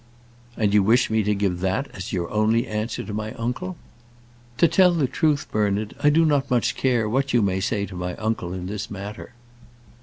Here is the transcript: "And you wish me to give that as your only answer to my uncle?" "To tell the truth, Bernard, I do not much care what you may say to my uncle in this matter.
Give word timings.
"And 0.57 0.73
you 0.73 0.81
wish 0.81 1.11
me 1.11 1.21
to 1.21 1.35
give 1.35 1.59
that 1.59 1.87
as 1.93 2.11
your 2.11 2.27
only 2.31 2.65
answer 2.65 3.03
to 3.03 3.13
my 3.13 3.33
uncle?" 3.33 3.77
"To 4.57 4.67
tell 4.67 4.93
the 4.95 5.05
truth, 5.05 5.45
Bernard, 5.51 5.93
I 6.03 6.09
do 6.09 6.25
not 6.25 6.49
much 6.49 6.75
care 6.75 7.07
what 7.07 7.33
you 7.35 7.43
may 7.43 7.59
say 7.59 7.85
to 7.85 7.93
my 7.95 8.15
uncle 8.15 8.51
in 8.51 8.65
this 8.65 8.89
matter. 8.89 9.33